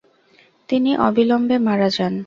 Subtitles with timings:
[0.69, 2.13] তিনি অবিলম্বে মারা যান।